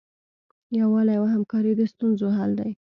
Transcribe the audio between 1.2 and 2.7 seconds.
همکاري د ستونزو حل